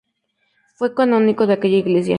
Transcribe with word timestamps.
Fue 0.73 0.95
canónigo 0.95 1.45
de 1.45 1.53
aquella 1.53 1.77
iglesia. 1.77 2.09